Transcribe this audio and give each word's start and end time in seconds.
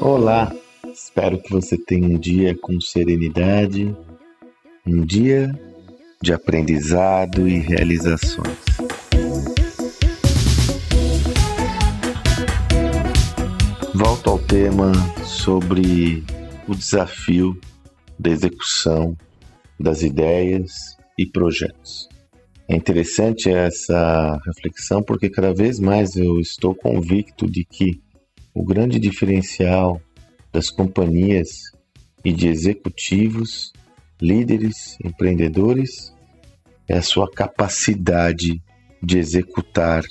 Olá, 0.00 0.52
espero 0.92 1.40
que 1.40 1.50
você 1.50 1.78
tenha 1.78 2.06
um 2.06 2.18
dia 2.18 2.54
com 2.60 2.80
serenidade, 2.80 3.96
um 4.86 5.04
dia 5.04 5.50
de 6.22 6.32
aprendizado 6.32 7.48
e 7.48 7.58
realizações. 7.58 8.58
Volto 13.94 14.30
ao 14.30 14.38
tema 14.38 14.92
sobre 15.24 16.24
o 16.66 16.74
desafio 16.74 17.58
da 18.18 18.30
execução 18.30 19.16
das 19.78 20.02
ideias 20.02 20.96
e 21.18 21.26
projetos. 21.26 22.08
É 22.66 22.74
interessante 22.74 23.50
essa 23.50 24.40
reflexão 24.46 25.02
porque 25.02 25.28
cada 25.28 25.52
vez 25.52 25.78
mais 25.78 26.16
eu 26.16 26.40
estou 26.40 26.74
convicto 26.74 27.46
de 27.46 27.64
que 27.64 28.00
o 28.54 28.64
grande 28.64 28.98
diferencial 28.98 30.00
das 30.52 30.70
companhias 30.70 31.48
e 32.24 32.32
de 32.32 32.48
executivos, 32.48 33.72
líderes, 34.20 34.96
empreendedores 35.04 36.14
é 36.88 36.96
a 36.96 37.02
sua 37.02 37.30
capacidade 37.30 38.62
de 39.02 39.18
executar 39.18 40.02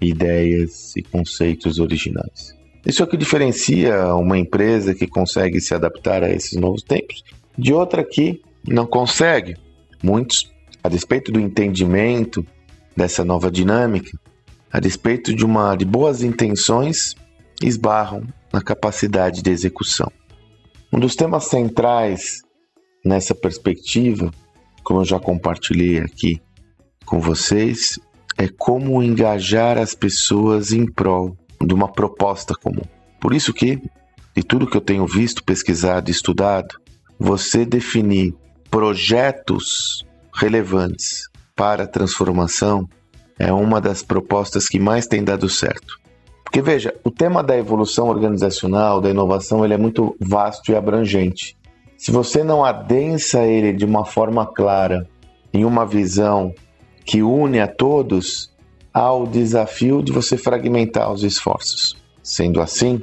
ideias 0.00 0.94
e 0.96 1.02
conceitos 1.02 1.78
originais. 1.78 2.54
Isso 2.84 3.02
é 3.02 3.04
o 3.04 3.08
que 3.08 3.16
diferencia 3.16 4.14
uma 4.14 4.38
empresa 4.38 4.94
que 4.94 5.06
consegue 5.06 5.60
se 5.60 5.74
adaptar 5.74 6.22
a 6.22 6.30
esses 6.30 6.58
novos 6.58 6.82
tempos 6.82 7.22
de 7.56 7.72
outra 7.72 8.04
que 8.04 8.40
não 8.66 8.86
consegue. 8.86 9.56
Muitos, 10.02 10.50
a 10.82 10.88
despeito 10.88 11.32
do 11.32 11.40
entendimento 11.40 12.46
dessa 12.96 13.24
nova 13.24 13.50
dinâmica, 13.50 14.18
a 14.72 14.80
despeito 14.80 15.34
de 15.34 15.44
uma 15.44 15.74
de 15.76 15.84
boas 15.84 16.22
intenções, 16.22 17.14
esbarram 17.62 18.22
na 18.52 18.60
capacidade 18.60 19.42
de 19.42 19.50
execução. 19.50 20.10
Um 20.92 20.98
dos 20.98 21.14
temas 21.14 21.44
centrais 21.44 22.42
nessa 23.04 23.34
perspectiva, 23.34 24.30
como 24.82 25.00
eu 25.00 25.04
já 25.04 25.18
compartilhei 25.18 25.98
aqui 25.98 26.40
com 27.04 27.20
vocês, 27.20 27.98
é 28.36 28.48
como 28.48 29.02
engajar 29.02 29.78
as 29.78 29.94
pessoas 29.94 30.72
em 30.72 30.86
prol 30.86 31.36
de 31.60 31.74
uma 31.74 31.90
proposta 31.90 32.54
comum. 32.54 32.84
Por 33.20 33.34
isso 33.34 33.52
que, 33.52 33.80
de 34.34 34.42
tudo 34.42 34.66
que 34.66 34.76
eu 34.76 34.80
tenho 34.80 35.06
visto, 35.06 35.42
pesquisado 35.42 36.08
e 36.08 36.12
estudado, 36.12 36.78
você 37.18 37.66
definir 37.66 38.34
projetos 38.70 40.04
relevantes 40.38 41.28
para 41.54 41.84
a 41.84 41.86
transformação 41.86 42.88
é 43.38 43.52
uma 43.52 43.80
das 43.80 44.02
propostas 44.02 44.66
que 44.66 44.78
mais 44.78 45.06
tem 45.06 45.22
dado 45.22 45.48
certo. 45.48 45.98
Porque 46.44 46.62
veja, 46.62 46.94
o 47.04 47.10
tema 47.10 47.42
da 47.42 47.56
evolução 47.56 48.08
organizacional, 48.08 49.00
da 49.00 49.10
inovação, 49.10 49.64
ele 49.64 49.74
é 49.74 49.78
muito 49.78 50.16
vasto 50.18 50.72
e 50.72 50.76
abrangente. 50.76 51.56
Se 51.96 52.10
você 52.10 52.42
não 52.42 52.64
adensa 52.64 53.44
ele 53.44 53.72
de 53.72 53.84
uma 53.84 54.04
forma 54.04 54.46
clara, 54.46 55.06
em 55.52 55.64
uma 55.64 55.84
visão 55.84 56.54
que 57.04 57.22
une 57.22 57.60
a 57.60 57.66
todos, 57.66 58.50
há 58.94 59.12
o 59.12 59.26
desafio 59.26 60.02
de 60.02 60.12
você 60.12 60.36
fragmentar 60.36 61.12
os 61.12 61.22
esforços. 61.22 61.96
Sendo 62.22 62.60
assim, 62.60 63.02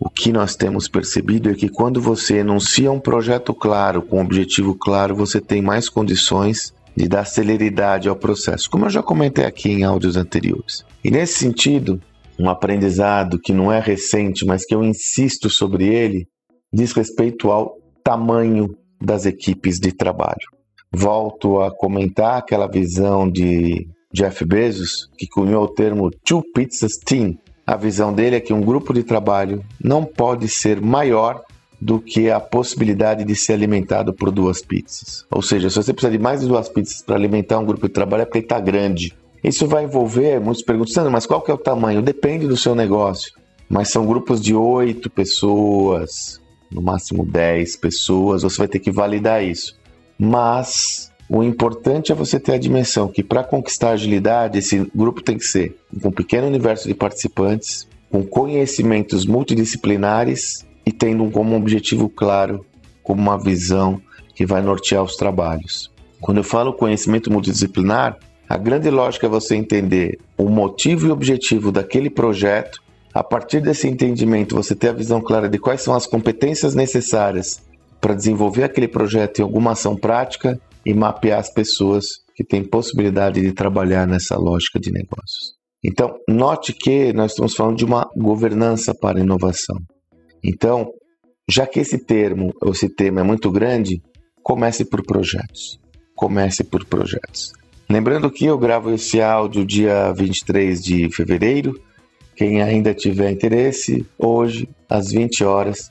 o 0.00 0.08
que 0.08 0.32
nós 0.32 0.56
temos 0.56 0.88
percebido 0.88 1.50
é 1.50 1.54
que 1.54 1.68
quando 1.68 2.00
você 2.00 2.38
enuncia 2.38 2.90
um 2.90 2.98
projeto 2.98 3.52
claro, 3.52 4.00
com 4.00 4.16
um 4.16 4.24
objetivo 4.24 4.74
claro, 4.74 5.14
você 5.14 5.42
tem 5.42 5.60
mais 5.60 5.90
condições 5.90 6.72
de 6.96 7.06
dar 7.06 7.26
celeridade 7.26 8.08
ao 8.08 8.16
processo, 8.16 8.70
como 8.70 8.86
eu 8.86 8.90
já 8.90 9.02
comentei 9.02 9.44
aqui 9.44 9.68
em 9.68 9.84
áudios 9.84 10.16
anteriores. 10.16 10.86
E 11.04 11.10
nesse 11.10 11.34
sentido, 11.34 12.00
um 12.38 12.48
aprendizado 12.48 13.38
que 13.38 13.52
não 13.52 13.70
é 13.70 13.78
recente, 13.78 14.46
mas 14.46 14.64
que 14.64 14.74
eu 14.74 14.82
insisto 14.82 15.50
sobre 15.50 15.86
ele, 15.86 16.26
diz 16.72 16.92
respeito 16.92 17.50
ao 17.50 17.76
tamanho 18.02 18.74
das 18.98 19.26
equipes 19.26 19.78
de 19.78 19.92
trabalho. 19.92 20.48
Volto 20.90 21.60
a 21.60 21.70
comentar 21.70 22.38
aquela 22.38 22.66
visão 22.66 23.30
de 23.30 23.86
Jeff 24.14 24.44
Bezos, 24.46 25.10
que 25.18 25.26
cunhou 25.28 25.64
o 25.64 25.72
termo 25.74 26.10
Two 26.24 26.42
Pizzas 26.54 26.96
Team, 26.96 27.36
a 27.70 27.76
visão 27.76 28.12
dele 28.12 28.34
é 28.34 28.40
que 28.40 28.52
um 28.52 28.60
grupo 28.60 28.92
de 28.92 29.04
trabalho 29.04 29.64
não 29.80 30.04
pode 30.04 30.48
ser 30.48 30.80
maior 30.80 31.40
do 31.80 32.00
que 32.00 32.28
a 32.28 32.40
possibilidade 32.40 33.24
de 33.24 33.36
ser 33.36 33.52
alimentado 33.52 34.12
por 34.12 34.32
duas 34.32 34.60
pizzas. 34.60 35.24
Ou 35.30 35.40
seja, 35.40 35.70
se 35.70 35.76
você 35.76 35.92
precisa 35.92 36.10
de 36.10 36.18
mais 36.18 36.40
de 36.40 36.48
duas 36.48 36.68
pizzas 36.68 37.00
para 37.00 37.14
alimentar 37.14 37.60
um 37.60 37.64
grupo 37.64 37.86
de 37.86 37.92
trabalho, 37.92 38.22
é 38.22 38.24
porque 38.24 38.40
está 38.40 38.58
grande. 38.58 39.16
Isso 39.42 39.68
vai 39.68 39.84
envolver, 39.84 40.40
muitos 40.40 40.64
perguntando, 40.64 41.12
mas 41.12 41.26
qual 41.26 41.40
que 41.40 41.50
é 41.52 41.54
o 41.54 41.58
tamanho? 41.58 42.02
Depende 42.02 42.48
do 42.48 42.56
seu 42.56 42.74
negócio. 42.74 43.32
Mas 43.68 43.88
são 43.90 44.04
grupos 44.04 44.40
de 44.40 44.52
oito 44.52 45.08
pessoas, 45.08 46.40
no 46.72 46.82
máximo 46.82 47.24
dez 47.24 47.76
pessoas, 47.76 48.42
você 48.42 48.58
vai 48.58 48.68
ter 48.68 48.80
que 48.80 48.90
validar 48.90 49.44
isso. 49.44 49.78
Mas 50.18 51.09
o 51.32 51.44
importante 51.44 52.10
é 52.10 52.14
você 52.14 52.40
ter 52.40 52.54
a 52.54 52.58
dimensão 52.58 53.06
que 53.06 53.22
para 53.22 53.44
conquistar 53.44 53.90
agilidade, 53.90 54.58
esse 54.58 54.90
grupo 54.92 55.22
tem 55.22 55.38
que 55.38 55.44
ser 55.44 55.76
com 56.02 56.08
um 56.08 56.12
pequeno 56.12 56.48
universo 56.48 56.88
de 56.88 56.94
participantes, 56.94 57.86
com 58.10 58.24
conhecimentos 58.24 59.24
multidisciplinares 59.24 60.66
e 60.84 60.90
tendo 60.90 61.30
como 61.30 61.54
objetivo 61.54 62.08
claro, 62.08 62.66
como 63.00 63.22
uma 63.22 63.38
visão 63.38 64.02
que 64.34 64.44
vai 64.44 64.60
nortear 64.60 65.04
os 65.04 65.14
trabalhos. 65.14 65.88
Quando 66.20 66.38
eu 66.38 66.44
falo 66.44 66.72
conhecimento 66.72 67.32
multidisciplinar, 67.32 68.18
a 68.48 68.56
grande 68.56 68.90
lógica 68.90 69.28
é 69.28 69.30
você 69.30 69.54
entender 69.54 70.18
o 70.36 70.48
motivo 70.48 71.06
e 71.06 71.12
objetivo 71.12 71.70
daquele 71.70 72.10
projeto. 72.10 72.82
A 73.14 73.22
partir 73.22 73.60
desse 73.60 73.86
entendimento, 73.86 74.56
você 74.56 74.74
ter 74.74 74.88
a 74.88 74.92
visão 74.92 75.20
clara 75.20 75.48
de 75.48 75.60
quais 75.60 75.80
são 75.80 75.94
as 75.94 76.08
competências 76.08 76.74
necessárias 76.74 77.62
para 78.00 78.14
desenvolver 78.14 78.64
aquele 78.64 78.88
projeto 78.88 79.38
em 79.38 79.42
alguma 79.42 79.72
ação 79.72 79.94
prática 79.96 80.60
e 80.84 80.94
mapear 80.94 81.38
as 81.38 81.52
pessoas 81.52 82.06
que 82.34 82.44
têm 82.44 82.64
possibilidade 82.64 83.40
de 83.40 83.52
trabalhar 83.52 84.06
nessa 84.06 84.36
lógica 84.36 84.78
de 84.80 84.90
negócios. 84.90 85.54
Então, 85.84 86.14
note 86.28 86.72
que 86.72 87.12
nós 87.12 87.32
estamos 87.32 87.54
falando 87.54 87.78
de 87.78 87.84
uma 87.84 88.08
governança 88.16 88.94
para 88.94 89.20
inovação. 89.20 89.76
Então, 90.44 90.90
já 91.50 91.66
que 91.66 91.80
esse 91.80 91.98
termo, 91.98 92.52
esse 92.66 92.88
tema 92.88 93.20
é 93.20 93.24
muito 93.24 93.50
grande, 93.50 94.00
comece 94.42 94.84
por 94.84 95.04
projetos. 95.04 95.78
Comece 96.14 96.62
por 96.62 96.84
projetos. 96.84 97.52
Lembrando 97.88 98.30
que 98.30 98.44
eu 98.44 98.56
gravo 98.58 98.92
esse 98.92 99.20
áudio 99.20 99.64
dia 99.64 100.12
23 100.12 100.80
de 100.80 101.10
fevereiro. 101.10 101.80
Quem 102.36 102.62
ainda 102.62 102.94
tiver 102.94 103.30
interesse, 103.30 104.06
hoje, 104.18 104.68
às 104.88 105.10
20 105.10 105.44
horas, 105.44 105.90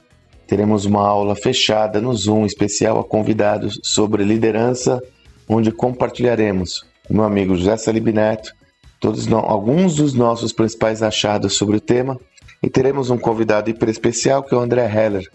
teremos 0.50 0.84
uma 0.84 1.08
aula 1.08 1.36
fechada 1.36 2.02
no 2.02 2.12
Zoom 2.12 2.44
especial 2.44 3.00
a 3.00 3.04
convidados 3.04 3.80
sobre 3.84 4.24
liderança, 4.24 5.00
onde 5.48 5.72
compartilharemos 5.72 6.84
com 7.08 7.14
meu 7.14 7.24
amigo 7.24 7.56
José 7.56 7.78
Salib 7.78 8.08
Neto 8.08 8.52
todos 9.00 9.32
alguns 9.32 9.96
dos 9.96 10.16
nossos 10.16 10.52
principais 10.52 11.04
achados 11.04 11.56
sobre 11.56 11.78
o 11.78 11.80
tema 11.80 12.20
e 12.64 12.70
teremos 12.70 13.12
um 13.12 13.18
convidado 13.18 13.70
hiper 13.70 13.90
especial 13.90 14.42
que 14.42 14.54
é 14.56 14.58
o 14.58 14.62
André 14.62 14.92
Heller, 14.92 15.30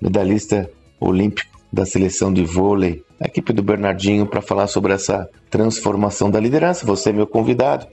medalhista 0.00 0.70
olímpico 1.00 1.58
da 1.72 1.86
seleção 1.86 2.30
de 2.30 2.44
vôlei, 2.44 3.02
a 3.18 3.26
equipe 3.26 3.54
do 3.54 3.62
Bernardinho, 3.62 4.26
para 4.26 4.42
falar 4.42 4.66
sobre 4.66 4.92
essa 4.92 5.28
transformação 5.50 6.30
da 6.30 6.38
liderança. 6.38 6.86
Você 6.86 7.10
é 7.10 7.12
meu 7.12 7.26
convidado. 7.26 7.86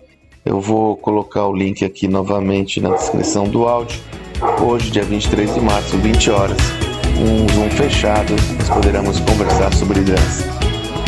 Eu 0.45 0.61
vou 0.61 0.95
colocar 0.97 1.47
o 1.47 1.55
link 1.55 1.83
aqui 1.83 2.07
novamente 2.07 2.79
na 2.79 2.89
descrição 2.95 3.47
do 3.47 3.67
áudio 3.67 3.99
Hoje, 4.61 4.91
dia 4.91 5.03
23 5.03 5.53
de 5.53 5.59
março, 5.59 5.97
20 5.97 6.31
horas, 6.31 6.57
um 7.17 7.47
Zoom 7.53 7.69
fechado, 7.69 8.35
nós 8.57 8.69
poderemos 8.69 9.19
conversar 9.19 9.73
sobre 9.73 9.99
liderança. 9.99 10.47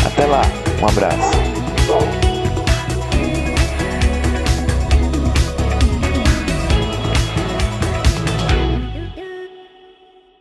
Até 0.06 0.26
lá, 0.26 0.42
um 0.82 0.88
abraço. 0.88 1.47